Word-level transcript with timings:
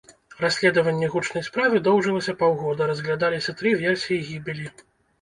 Расследванне 0.45 1.09
гучнай 1.15 1.43
справы 1.49 1.83
доўжылася 1.89 2.37
паўгода, 2.41 2.91
разглядаліся 2.95 3.59
тры 3.63 3.79
версіі 3.87 4.23
гібелі. 4.29 4.65